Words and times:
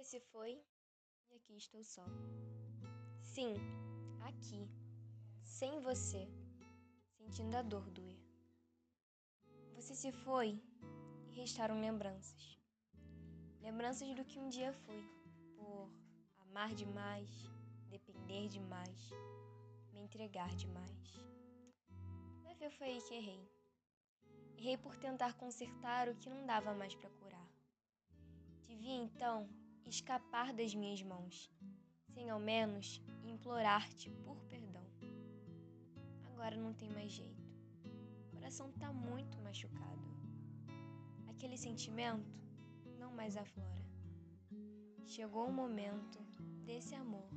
Você 0.00 0.18
se 0.18 0.20
foi 0.32 0.58
e 1.28 1.36
aqui 1.36 1.58
estou 1.58 1.84
só. 1.84 2.02
Sim, 3.20 3.54
aqui, 4.22 4.66
sem 5.42 5.78
você, 5.80 6.26
sentindo 7.18 7.54
a 7.54 7.60
dor 7.60 7.84
doer. 7.90 8.18
Você 9.74 9.94
se 9.94 10.10
foi 10.10 10.58
e 11.28 11.34
restaram 11.34 11.78
lembranças. 11.78 12.58
Lembranças 13.60 14.16
do 14.16 14.24
que 14.24 14.38
um 14.38 14.48
dia 14.48 14.72
fui, 14.72 15.04
por 15.58 15.90
amar 16.38 16.72
demais, 16.74 17.28
depender 17.90 18.48
demais, 18.48 19.10
me 19.92 20.00
entregar 20.00 20.48
demais. 20.56 21.12
Vai 22.42 22.54
ver, 22.54 22.70
foi 22.70 22.86
aí 22.86 23.02
que 23.02 23.14
errei. 23.16 23.50
Errei 24.56 24.78
por 24.78 24.96
tentar 24.96 25.34
consertar 25.34 26.08
o 26.08 26.16
que 26.16 26.30
não 26.30 26.46
dava 26.46 26.72
mais 26.72 26.94
para 26.94 27.10
curar. 27.10 27.48
Devia 28.66 28.94
então 28.94 29.46
escapar 29.90 30.52
das 30.52 30.72
minhas 30.74 31.02
mãos, 31.02 31.50
sem 32.14 32.30
ao 32.30 32.38
menos 32.38 33.02
implorar-te 33.24 34.08
por 34.24 34.36
perdão. 34.44 34.86
Agora 36.26 36.56
não 36.56 36.72
tem 36.72 36.88
mais 36.90 37.10
jeito. 37.10 37.42
O 38.28 38.30
coração 38.30 38.70
tá 38.72 38.92
muito 38.92 39.36
machucado. 39.40 40.00
Aquele 41.28 41.56
sentimento 41.56 42.40
não 42.98 43.12
mais 43.12 43.36
aflora. 43.36 43.84
Chegou 45.04 45.48
o 45.48 45.52
momento 45.52 46.20
desse 46.64 46.94
amor 46.94 47.28